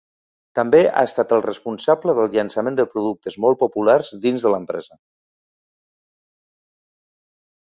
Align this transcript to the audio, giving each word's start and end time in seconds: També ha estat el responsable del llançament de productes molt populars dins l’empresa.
També 0.59 0.77
ha 1.01 1.03
estat 1.09 1.35
el 1.37 1.43
responsable 1.45 2.15
del 2.19 2.31
llançament 2.35 2.79
de 2.79 2.85
productes 2.93 3.37
molt 3.45 3.61
populars 3.65 4.09
dins 4.25 4.49
l’empresa. 4.55 5.01